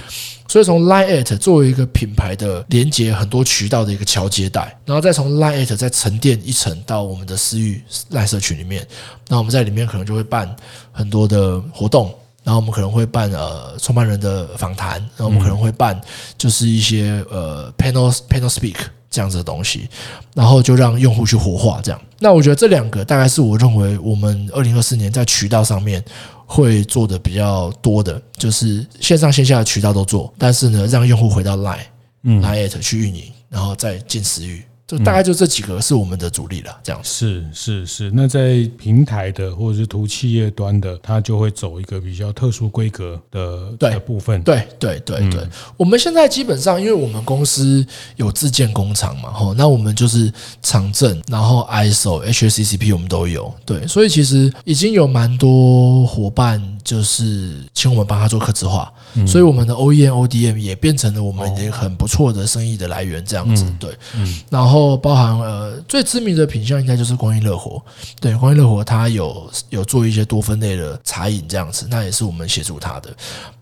[0.49, 8.87] 所以从 Line@ at 作为一个品牌的连接很多渠道的一个桥接带，然后再从 Line@ at 再沉淀一层到我们的私域 Line 社群里面，
[9.29, 10.57] 那我们在里面可能就会办
[10.91, 16.01] 很多的活动，然后我们可能会办呃创办人的访谈，然后我们可能会办
[16.39, 18.77] 就是一些呃 panel panel speak。
[19.11, 19.89] 这样子的东西，
[20.35, 22.01] 然后就让用户去活化这样。
[22.19, 26.03] 那我觉得这两个大概是我认为我们二零二四年在渠道上面
[26.47, 31.79] 会做的比较多的，就是线上线下的渠道都做，但是呢，让用户回到 Line，
[32.23, 34.63] 嗯，Line@ 去运营，然后再进私域。
[34.91, 38.11] 就大概就这几个是我们的主力了，这样是是是。
[38.13, 44.43] 那在平台的或者是图企业端的，它就会走一个比较特殊规格的的部分。
[44.43, 53.55] 对对对对，对，我们现在基本上，因为我们公司有自建工厂嘛，吼，那我们就是厂证，然后 ISO、HACCP 我们都有。
[53.65, 58.93] 对，所以其实已经有蛮多伙伴就是请我们帮他做客制化，
[59.25, 63.65] 所以我们的 OEM、ODM 也变成了我们一个很不错的生意的来源，这样子。
[63.79, 64.80] 对，嗯，然后。
[64.81, 67.83] 后包含呃最知名的品相应该就是光阴乐活，
[68.21, 73.15] 对，光阴乐活它有有做一些多分类的茶饮这样子，那也是我们协助他的，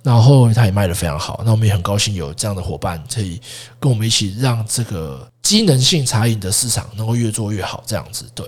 [0.03, 3.41] 然后他也卖得非常好，那我们也很高兴有这样的伙伴可以
[3.81, 8.47] 跟我们一起让这个机能性茶饮的市场能够越做越好这样子，对。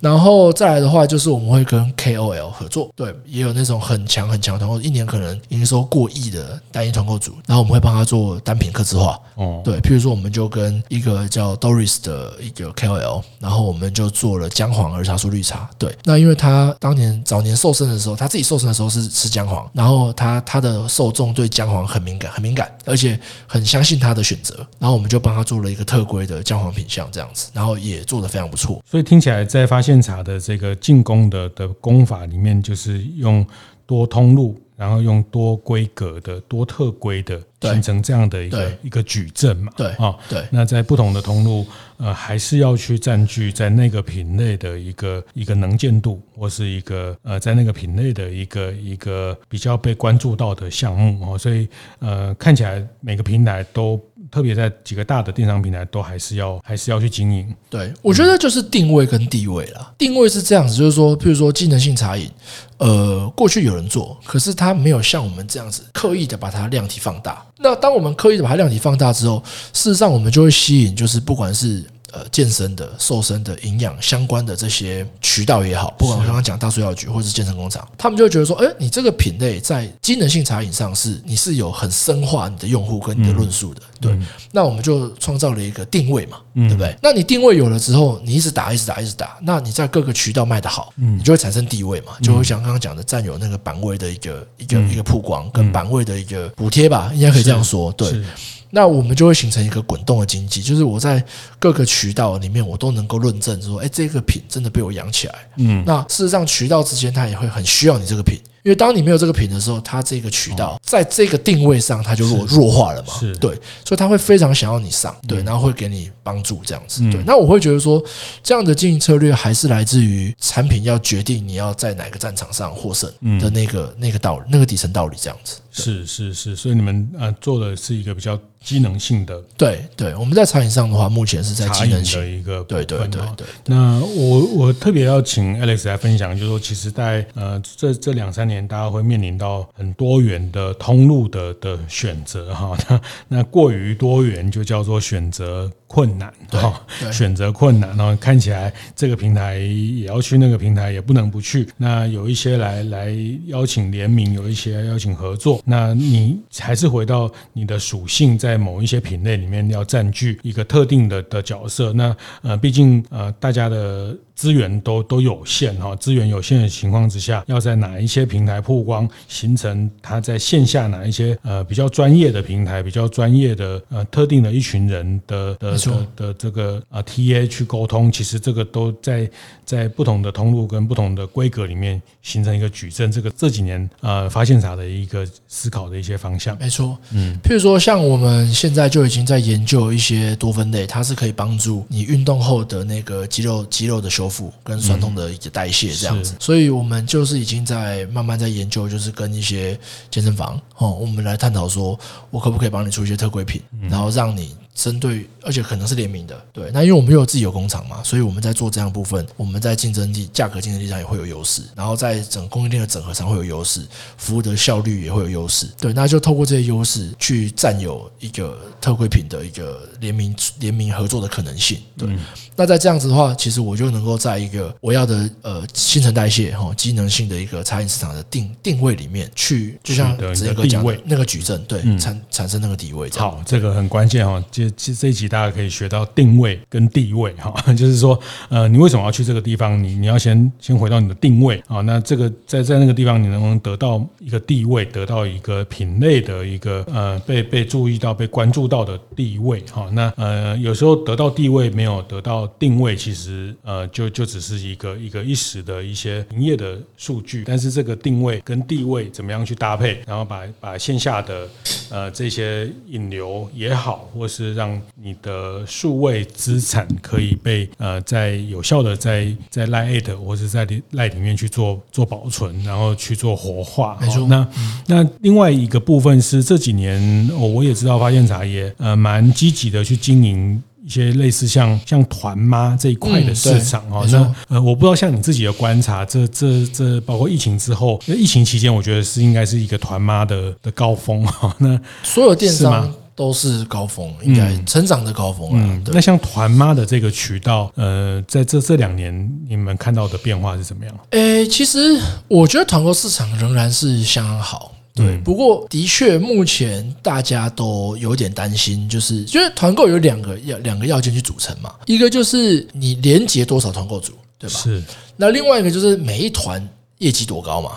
[0.00, 33.46] 然后再来的话，就是我们会跟 KOL 合作，对，也有那种很强很强团购，一年可能营收过亿的单一团购组，然后我们会帮他做单品客制化，哦，对，譬如说我们就跟一个叫 Doris 的一个 KOL，然后我们就做了姜黄儿茶素绿茶，对，那因为他当年早年瘦身的时候，他自己瘦身的时候是吃姜黄，然后他他的受众对姜黄很敏感，很敏感，而且很相信他的选择，然后我们就帮他做了一个特规的姜黄品相这样子，然后也做的非常不错，所以听起来在发现茶的这个进攻的的功法里面，就是用
[33.86, 34.60] 多通路。
[34.76, 40.44] 然后用多规格的、多特规的形成这样的一个一个矩阵嘛，对啊，对。
[40.50, 51.38] 那在不同的通路，呃，还是要去占据在那个品类的一个一个能见度，或是一个呃，在那个品类的一个一个比较被关注到的项目哦。
[51.38, 51.66] 所以
[52.00, 53.98] 呃，看起来每个平台都。
[54.30, 57.54] 特别在几个大的电商平台，都还是要还是要去经营。
[57.70, 59.92] 对，我觉得就是定位跟地位啦。
[59.98, 62.30] 定位是这样子，就是说，譬如说机能性茶饮，
[62.78, 67.44] 呃，过去有人做，可是他没有像我们这样子刻意的把它量体放大。
[67.58, 71.84] 那当我们刻意的把它量体放大之后，事实上我们就会吸引，就是不管是。
[72.12, 84.16] 呃，健身的、瘦身的、营养相关的这些渠道也好，不管我刚刚讲大树药局或者是健身工厂，他们就会觉得说，哎，你这个品类在机能性茶饮上是你是有很深化你的用户跟你的论述的，对。
[84.52, 86.96] 那我们就创造了一个定位嘛，对不对？
[87.02, 98.22] 那你定位有了之后，你一直打，一直打，一直打，那你在各个渠道卖得好，你就会产生地位嘛，就会像刚刚讲的占有那个版位的一个一个一个曝光跟版位的一个补贴吧，应该可以这样说，对。
[98.68, 101.24] 那我们就会形成一个滚动的经济，就是我在
[101.58, 105.34] 各个渠道里面，我都能够论证说，哎，这个品真的被我养起来。
[105.56, 108.38] 嗯，那事实上渠道之间，它也会很需要你这个品。
[108.66, 113.14] 因为当你没有这个品的时候，它这个渠道在这个定位上，它就弱弱化了嘛。
[113.20, 117.00] 是，对，所以他会非常想要你上，对，然后会给你帮助这样子。
[117.08, 118.02] 对，那我会觉得说，
[118.42, 125.58] 这样的经营策略还是来自于产品要决定你要在哪个战场上获胜的那个那个道理，那个底层道理这样子。
[125.76, 129.40] 是是是，所以你们呃做的是一个比较机能性的。
[129.56, 133.46] 对对，我们在茶饮上的话，目前是在机能性的一个对对对对。
[133.66, 138.66] 那我我特别要请 Alex 来分享，就是说，其实在呃这这两三年。
[138.66, 146.80] 大家会面临到很多元的通路的的选择哈，那那过于多元就叫做选择困难哈，
[147.12, 151.66] 选择困难，然后看起来这个平台也要去，那个平台也不能不去。
[151.76, 155.62] 那有一些来来邀请联名，有一些邀请合作。
[155.64, 161.92] 那你还是回到你的属性，在某一些品类里面要占据一个特定的的角色。
[161.92, 164.16] 那呃，毕竟呃，大家的。
[164.36, 179.30] 资源都都有限哈，资源有限的情况之下，要在哪一些平台曝光，形成它在线下哪一些呃比较专业的平台，比较专业的呃特定的一群人的的的的，的这个啊 TA 去沟通，其实这个都在
[179.64, 183.10] 在不同的通路跟不同的规格里面形成一个矩阵。
[183.10, 186.56] 这个这几年呃发现啥的一个思考的一些方向。
[186.58, 194.52] 没错，嗯，譬如说像我们现在就已经在研究一些多酚类，它是可以帮助你运动后的那个肌肉肌肉的修复。
[194.62, 199.78] 跟酸痛的一个代谢这样子，所以我们就是已经在慢慢在研究，就是跟一些
[200.10, 201.98] 健身房哦，我们来探讨说，
[202.30, 204.54] 我可不可以帮你出一些特规品，然后让你。
[204.76, 206.70] 针对，而且可能是联名的，对。
[206.70, 213.86] 那因为我们又有自己有工厂嘛，所以我们在做这样部分，我们在竞争力、价格竞争力上也会有优势，然后在整供应链的整合上会有优势，
[214.18, 215.66] 服务的效率也会有优势。
[215.80, 221.78] 对，那就透过这些优势去占有一个特惠品的一个联名联名合作的可能性。
[221.96, 222.08] 对，
[222.54, 233.08] 那在这样子的话，其实我就能够在一个我要的呃新陈代谢哈机能性的一个餐饮市场的定定位里面去，就像子健哥讲的那个矩阵，对，产产生那个地位。
[233.16, 234.44] 好，这个很关键哈。
[234.50, 239.82] 其实这一集大家可以学到定位跟地位哈， 就是说，呃，你为什么要去这个地方？
[239.82, 241.80] 你你要先先回到你的定位啊。
[241.80, 249.88] 那这个在在那个地方，你能不能得到一个地位，得到一个品类的一个呃被被注意到、被关注到的地位哈？
[249.92, 257.44] 那呃，有时候得到地位没有得到定位，其实呃就就只是一个一个一时的一些营业的数据。
[257.46, 261.48] 但是这个定位跟地位怎么样去搭配，然后把把线下的
[261.90, 273.98] 呃这些引流也好，或是让你的数位资产可以被呃在有效的在在 LINE@ 或者在 LINE 里面去做做保存，然后去做活化。
[274.00, 274.26] 没错。
[274.26, 274.48] 那
[274.86, 284.06] 那另外一个部分是这几年我我也知道发现茶也呃蛮积极的去经营一些类似像像团妈这一块的市场哦。
[284.10, 291.54] 那呃我不知道像你自己的观察，这这这包括疫情之后，那疫情期间我觉得是应该是一个团妈的的高峰哈。
[291.58, 292.90] 那所有电商。
[293.16, 295.54] 都是高峰，应该成长的高峰啊。
[295.56, 300.94] 嗯，那像团妈的这个渠道，呃，在这这两年，你们看到的变化是怎么样？
[301.10, 301.98] 诶，其实
[302.28, 304.70] 我觉得团购市场仍然是相当好。
[304.94, 314.58] 对，不过的确，目前大家都有点担心，就是因为团购有两个要两个要件去组成嘛，一个就是你连接多少团购组，对吧？
[314.58, 314.82] 是。
[315.16, 316.66] 那另外一个就是每一团
[316.98, 317.72] 业绩多高嘛。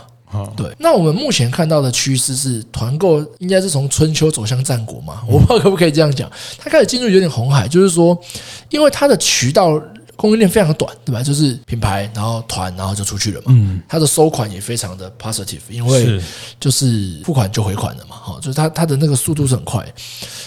[0.55, 5.21] 对，那我们目前看到的趋势是团购应该是从春秋走向战国嘛？
[5.27, 8.17] 我不知道可不可以这样讲，它开始进入有点红海，就是说，
[8.69, 9.81] 因为它的渠道
[10.15, 11.23] 供应链非常短，对吧？
[11.23, 13.45] 就是品牌，然后团，然后就出去了嘛。
[13.49, 16.21] 嗯，它的收款也非常的 positive，因为
[16.59, 18.17] 就是付款就回款了嘛。
[18.17, 19.81] 哈，就是它它的那个速度是很快，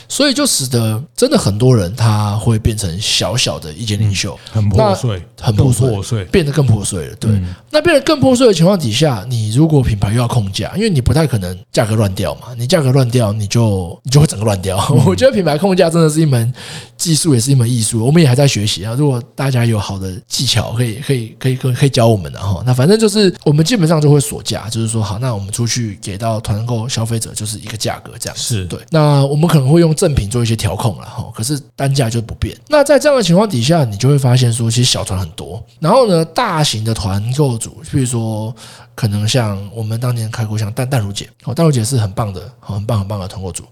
[0.08, 7.16] 所以就使得真的很多人他会变成小小的意见领袖，很破碎，很破碎，变得更破碎了。
[7.16, 7.30] 对，
[7.70, 14.76] 那变得更破碎的情况底下，你如果品牌又要控价，因为你不太可能价格乱掉嘛，你价格乱掉，你就你就会整个乱掉。
[15.06, 16.52] 我觉得品牌控价真的是一门
[16.96, 18.94] 技术，也是一门艺术，我们也还在学习啊。
[18.96, 22.62] 如果大家有好的技巧，可以可以可以可以可以教我们的哈。
[22.66, 28.36] 那反正就是我们基本上就会锁价，就是说好，那我们出去给到团购消费者就是一个价格这样。
[28.36, 28.78] 是对。
[28.90, 32.56] 那我们可能会用赠品做一些调控了哈，可是单价就不变。
[32.66, 38.52] 那在这样的情况底下，你就会发现说，其实小团很多，然后呢，大型的团购组，比如说。
[38.94, 43.64] 可能像我们当年开过像淡淡如姐哦，淡如姐是很棒的，很棒很棒的团购组。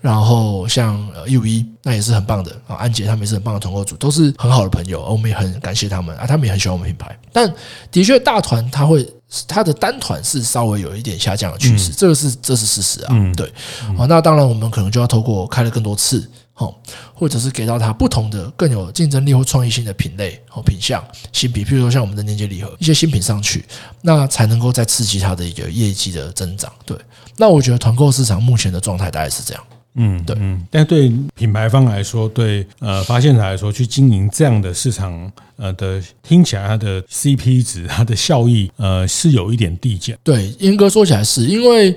[0.00, 7.18] 然后像一五一那也是很棒的啊，安杰他们也是很棒的团购组，都是很好的朋友，我们也很感谢他们啊，他们也很喜欢我们品牌。
[7.32, 7.52] 但
[7.90, 9.04] 的确大团他会
[9.46, 13.52] 他的单团是稍微有一点下降的趋势，这个是这是事实啊，对。
[13.96, 16.28] 好，那当然我们可能就要透过开了更多次。
[16.58, 16.74] 哦，
[17.14, 21.00] 或者是给到它不同的、更有竞争力或创意性的品类和品项
[21.32, 23.64] 新品，譬如说像我们的年节礼盒，一些新品上去，
[24.02, 26.72] 那才能够再刺激它的一个业绩的增长。
[26.84, 26.98] 对，
[27.36, 29.62] 那我觉得团购市场目前的状态大概是这样。
[30.00, 40.16] 嗯，对，嗯，但对品牌方来说，对呃发现者来说，去经营这样的市场，呃的听起来它的 CP 值、它的效益，呃是有一点递减。
[40.22, 41.94] 对，严格说起来是因为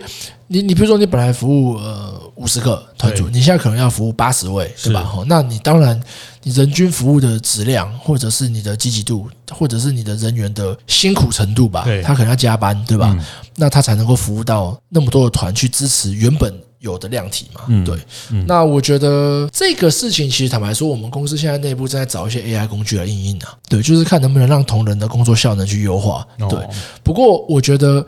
[0.48, 5.04] 你，你比如说你本来服务呃五十个团组，你现在可能要服务八十位，对吧？
[5.04, 5.98] 哈，那你当然
[6.42, 13.16] 你人均服务的质量，或者是你的积极度，或者是你的人员的辛苦程度吧，对他可能要加班，对吧？
[13.56, 16.52] 那他才能够服务到那么多的团去支持原本。
[16.82, 17.98] 有的量体嘛，对，
[18.46, 26.60] 那我觉得这个事情其实坦白说，我们公司现在内部正在找一些 AI 工具来应用啊，对，就是看能不能让同仁的工作效能去优化，对。
[27.04, 28.06] 不过我觉得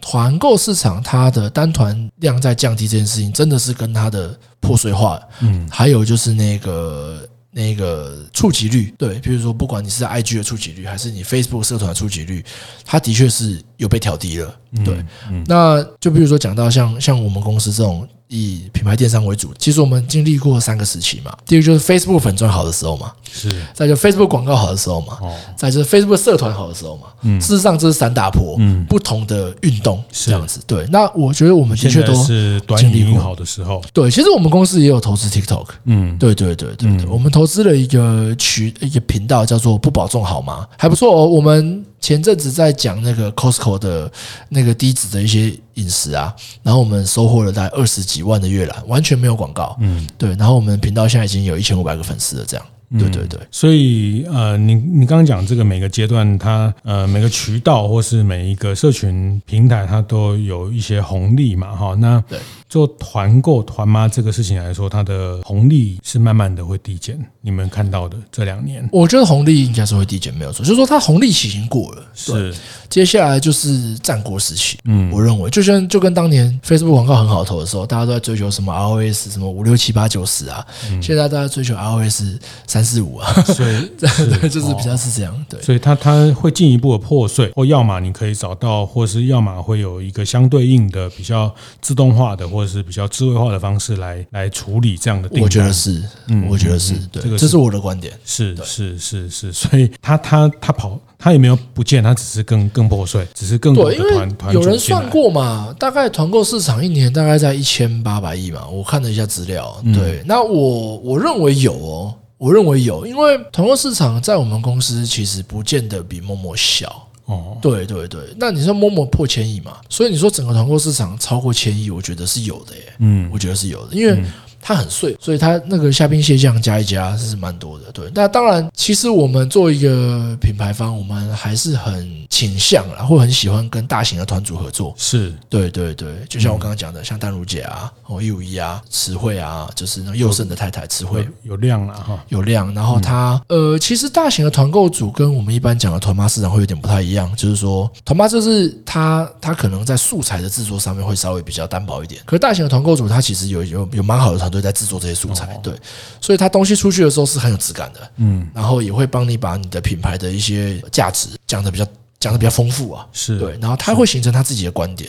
[0.00, 7.26] 团购市场它的单团量在降低这件事情，真的是跟它的破碎化，嗯，还有就是那个。
[7.58, 12.44] 那个触及率，对，比如说，不管你是 IG 的触及率，还是你 Facebook 社团的触及率，
[12.84, 14.94] 它的确是有被调低了，对。
[14.94, 18.08] 嗯嗯、那就比如说讲到像像我们公司这种。
[18.28, 21.34] 以品牌电商为主，其实我们经历过三个时期嘛。
[21.46, 27.04] 第一个就是 Facebook 粉钻好的时候嘛，是；再就 Facebook 广告好的时候嘛，哦；再就是 Facebook 社团好的时候嘛。
[27.22, 30.60] 嗯，事实上这是三大波，嗯，不同的运动是这样子。
[30.66, 33.82] 对，那我觉得我们的确都是经历过好的时候。
[33.92, 35.66] 对，其实我们公司也有投资 TikTok。
[35.84, 41.26] 嗯，对对对对对，我们投资了一个渠一个频道叫做“不保重好吗”，还不错哦。
[41.26, 41.84] 我们。
[42.00, 44.10] 前阵子在讲那个 Costco 的
[44.48, 52.66] 那个低脂的一些饮食啊，然后我们收获了大概二十几万的阅览，完全没有广告，嗯，对，然后我们频道现在已经有一千五百个粉丝了，这样。
[52.98, 61.94] 对对对，所以呃，你你刚刚讲这个每个阶段，它呃每个渠道或是每一个社群平台，它都有一些红利嘛，哈。
[61.96, 62.24] 那
[62.68, 67.18] 做团购团妈这个事情来说，它的红利是慢慢的会递减。
[67.40, 70.64] 你们看到的这两年，我觉得红利应该是会递减，没有错。
[70.64, 72.54] 就是说它红利期已经过了，是
[72.90, 74.76] 接下来就是战国时期。
[74.84, 80.66] 嗯，我认为就像就跟当年 Facebook 广告很好投的时候，大家都在追求什么 ROS 什么五六七八九十啊，
[81.00, 82.38] 现在大家追求 ROS。
[82.66, 95.44] 三四五啊，所以 对，就是比较是这样，对，所以它它会进一步的破碎，或要么你可以找到，或是要么会有一个相对应的比较自动化的，或者是比较智慧化的方式来来处理这样的订单。
[95.44, 104.54] 我觉得是，嗯，我觉得是对，这个这是我的观点，是是是是，所以他他他跑，他也没有不见，他只是更更破碎，只是更多的团团。
[104.54, 105.74] 有人算过嘛？
[105.78, 108.66] 大概团购市场一年大概在一千八百亿嘛？
[108.68, 112.14] 我看了一下资料，对，那我我认为有哦。
[112.40, 117.56] 我认为有，因为团购市场在我们公司其实不见得比 Momo 小哦。
[117.62, 119.78] 对对对，那你说 Momo 破千亿嘛？
[119.88, 122.92] 所以你说整个团购市场超过千亿，我觉得是有的耶。
[122.98, 124.22] 嗯，我觉得是有的，因为。
[124.60, 127.90] 它很碎，所以它那个虾兵蟹将加一加是蛮多的。
[127.92, 134.92] 对，那当然，其实我们做一个品牌方，我们还是很倾向啦，或很喜欢跟大型的团组合作。
[134.96, 142.74] 是，对对对，就像我刚刚讲的，像丹如姐啊，哦一五一啊，词汇啊，就是那佑胜的太太词汇有量了哈，有量。
[142.74, 154.47] 然后它呃，其实大型的团购组跟我们一般讲的团妈市场会有点不太一样，就是说团妈就是它它可能在素材的制作上面会稍微比较单薄一点，可是大型的团购组它其实有有有蛮好的团。
[154.48, 155.72] 都在制作这些素材，对，
[156.20, 161.86] 所以他东西出去的时候是很有质感的，嗯，然后也会帮你把你的品牌的一些价值讲的比较
[162.20, 165.08] 讲的比较丰富啊，是对，然后他会形成他自己的观点，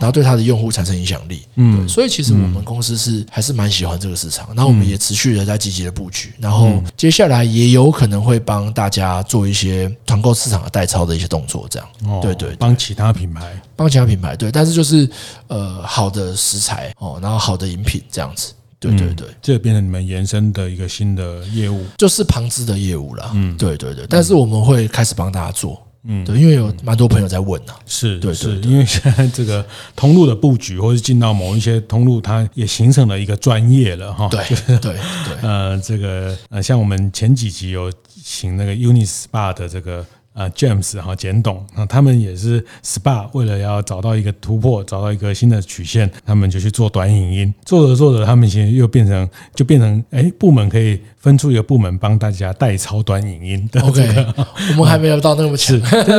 [0.00, 2.58] 后对他的用户产生影响力，嗯，所以其实我们。
[2.68, 15.08] 公司是还是蛮喜欢这个市场，然后我们也持续的在积极的布局，然后接下来也有可能会帮大家做一些团购市场的代操的一些动作，这样，对对，帮其他品牌，帮其他品牌，对，但是就是
[15.46, 25.82] 呃好的食材哦，然后好的饮品这样子，对对对，这变成你们延伸的一个新的业务，就是旁支的业务了，嗯，对对对，但是我们会开始帮大家做。
[26.04, 28.60] 嗯，对，因为有蛮多朋友在问呐，是，对，是。
[28.60, 29.66] 因为现在这个
[29.96, 34.28] 通路的布局，或是进到某一些通路，它也形成了一个专业了哈。
[34.28, 34.44] 对，
[34.78, 40.06] 对，对，呃，这个呃，像我们前几集有请那个 Unispa 的这个。
[40.38, 53.68] 啊，James 哈，简董啊，他们也是 SPA，为了要找到一个突破，找到一个新的曲线，他们就去做短影音，做着做着，他们现在又变成，就变成，哎，部门可以分出一个部门帮大家代操短影音。
[53.82, 54.26] OK，
[54.70, 55.76] 我们还没有到那么强，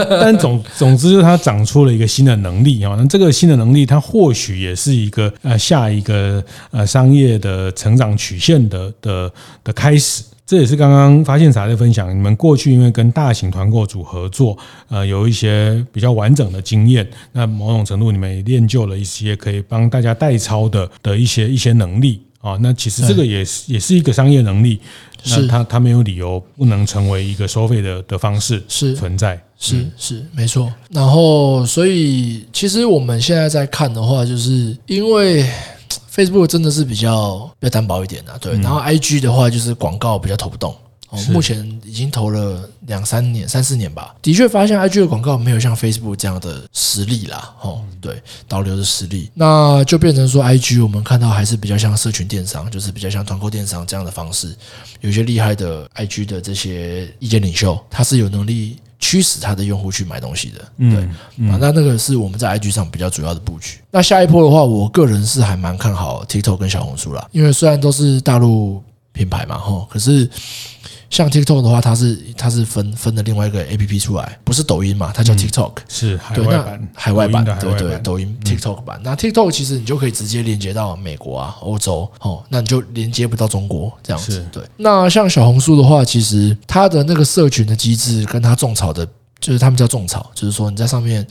[0.09, 2.95] 但总总之，就是它长出了一个新的能力啊。
[2.97, 9.31] 那这个新的能力，它或许也是一个呃下一个呃商业的成长曲线的的
[9.63, 10.23] 的开始。
[10.49, 22.57] 这也是刚刚发现啥在分享，你们过去因为跟大型团购组合作，呃，有一些比较完整的经验，那某种程度你们也练就了一些可以帮大家代操的的一些一些能力啊。
[22.61, 24.79] 那其实这个也是也是一个商业能力，
[25.27, 30.73] 那它它没有理由不能成为一个收费的的方式是存在，是是，是没错。
[30.89, 35.47] 然后所以其实我们现在在看的话，就是因为。
[36.19, 38.53] Facebook 真的是比较比较单薄一点的，对。
[38.59, 40.75] 然后 IG 的话就是广告比较投不动，
[41.09, 44.13] 哦，目前已经投了两三年、三四年吧。
[44.21, 54.53] 的确发现 IG 的广告没有像 Facebook 这样的实力啦，哦，对，导流的实力，那就变成说 IG 我们看到还是比较像社群电商，就是比较像团购电商这样的方式。
[54.99, 58.77] 有些厉害的 IG 的这些意见领袖，他是有能力。
[59.09, 61.01] 驱使他的用户去买东西的，对，
[61.49, 63.79] 啊，那那个是我们在 IG 上比较主要的布局。
[63.89, 70.29] 那下一波的话，我个人是还蛮看好 TikTok 跟小红书啦，因为虽然都是大陆品牌嘛，吼，可是。
[71.09, 78.99] 像 TikTok 的话，它是它是分分的另外一个 APP 出来，不是抖音嘛，它叫 TikTok，嗯、是海外版，海外版，对对，对，抖音 TikTok 版。
[79.03, 84.45] 那 TikTok 其实你就可以直接连接到美国啊、欧洲，哦，那你就连接不到中国这样子。
[84.51, 89.07] 对，那像小红书的话，其实它的那个社群的机制，跟它种草的，
[89.39, 91.25] 就是他们叫种草，就是说你在上面。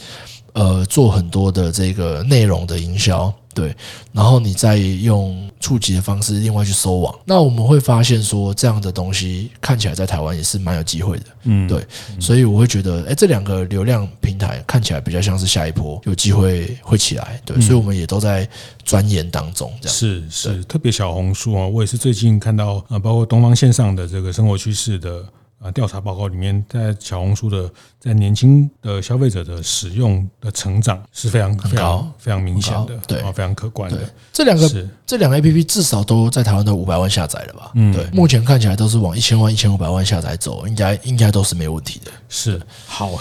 [0.55, 3.77] 呃，做很多的这个内容的营销，对，
[4.13, 11.85] 然后你再用触及的方式，另外去收网，那我们会发现说，这样的东西看起来在台湾也是蛮有机会的，嗯，对，
[12.21, 18.49] 所以我会觉得，哎，这两个流量平台看起来比较像是下一波有机会会起来，对，所以我们也都在
[18.85, 19.97] 钻研当中，这样。
[19.97, 25.25] 是是，特别小红书啊，我也是最近看到啊，包括东方线上的这个生活趋势的。
[25.61, 33.99] 啊，调查报告里面，在小红书的在年轻的消费者的使用的成长是非常非常非常明显的，对，非常可观的。
[34.33, 37.73] 这两个这两个 A P P 至少都在台湾都五百万下载了吧？
[37.75, 42.13] 嗯，对，目前看起来都是往一千万、一千五百万下载走，应该应该都是没问题的。
[42.29, 43.19] 是好，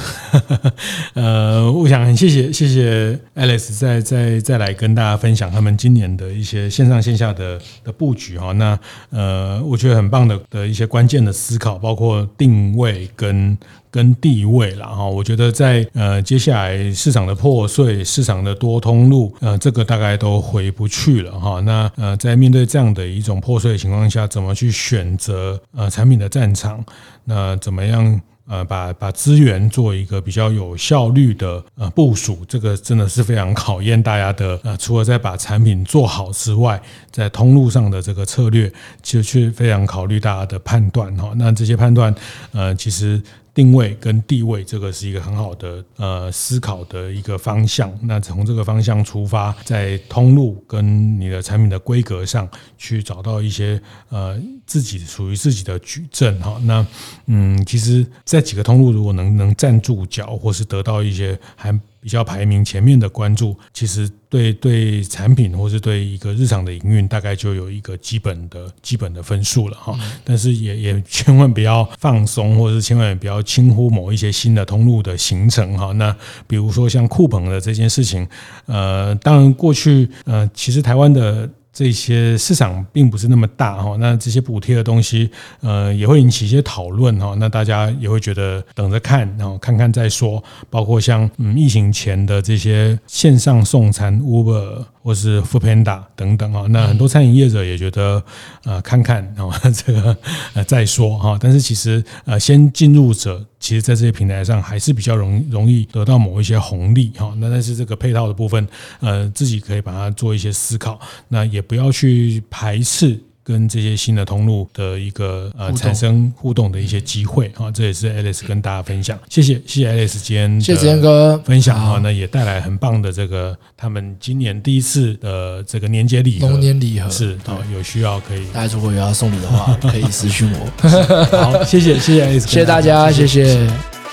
[1.15, 8.51] 呃，我想很谢谢谢谢 Alice 再再再来跟大家分享他们今年的一些线上线下的的布局哈。
[8.51, 8.77] 那
[9.09, 12.26] 呃，我觉得很棒的的一些关键的思考，包括。
[12.37, 13.57] 定位跟
[13.89, 21.59] 跟地位了哈，我觉得在呃接下来市场的破碎，市场的多通路，呃，这个大概都回不去了哈。
[21.61, 26.83] 那呃，在面对这样的一种破碎的情况下，怎么去选择呃产品的战场？
[27.23, 28.21] 那怎么样？
[28.47, 34.59] 呃，把把资源做一个比较有效率的呃部署，这个真的是非常考验大家的。
[34.63, 36.81] 呃，除了在把产品做好之外，
[37.11, 38.71] 在通路上的这个策略，
[39.03, 41.33] 其实去非常考虑大家的判断哈。
[41.35, 42.13] 那这些判断，
[42.51, 43.21] 呃，其实。
[43.57, 47.91] 定位跟地位，这个是一个很好的呃思考的一个方向。
[48.03, 56.61] 那从这个方向出发，在通路跟你的产品的规格上去找到一些呃自己属于自己的矩阵哈。
[56.65, 56.85] 那
[57.25, 61.75] 嗯，其实，在几个通路如果能能站住脚，或是得到一些还。
[61.99, 69.99] 比较排名前面的关注，其实对对产品或是对一个日常的营运，大概就有一个基本的基本的分数了哈。
[70.23, 75.91] 但是也也千万不要放松，或是千万也不要轻忽某一些新的通路的形成哈。
[75.93, 76.15] 那
[76.47, 78.25] 比如说像酷鹏的这件事情，
[78.67, 81.49] 呃，当然过去呃，其实台湾的。
[81.77, 85.29] 这些市场并不是那么大哈，那这些补贴的东西，
[85.61, 87.35] 呃，也会引起一些讨论哈。
[87.37, 90.43] 那大家也会觉得等着看，然后看看再说。
[90.71, 94.85] 包括像嗯疫情前的这些线上送餐，Uber。
[95.07, 96.65] 或是 Foodpanda 等等啊。
[96.69, 98.21] 那很多餐饮业者也觉得，
[98.65, 100.17] 呃，看看啊， 这个
[100.53, 101.37] 呃再说哈。
[101.39, 107.33] 但是其实呃，先进入者，其实在这些平台上还是比较容容易得到某一些红利哈。
[107.37, 108.67] 那但是这个配套的部分，
[108.99, 110.99] 呃，自己可以把它做一些思考，
[111.29, 113.17] 那也不要去排斥。
[113.47, 121.37] 跟这些新的通路的一个呃产生互动的一些机会啊，这也是 Alex 跟大家分享，谢谢谢谢 Alex 今天谢谢子哥。
[121.45, 127.09] 分享啊，那也带来很棒的这个他们今年第一次的这个年节礼盒，龙年礼盒。
[127.09, 130.87] 是啊，有需要可以，大家如果有要送礼的话，可以私讯我。
[131.31, 133.65] 好，谢谢谢谢 Alex，谢谢大家，谢谢。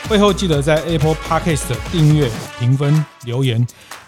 [0.08, 2.30] 会后记得在 Apple Podcast 订阅、
[2.60, 3.66] 评分、留言。